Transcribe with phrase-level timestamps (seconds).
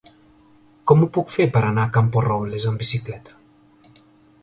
[0.91, 3.41] Com ho puc fer per anar a Camporrobles amb bicicleta?